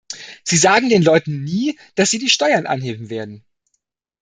Sie 0.43 0.57
sagen 0.57 0.89
den 0.89 1.03
Leuten 1.03 1.43
nie, 1.43 1.77
dass 1.93 2.09
Sie 2.09 2.17
die 2.17 2.29
Steuern 2.31 2.65
anheben 2.65 3.11
werden. 3.11 3.45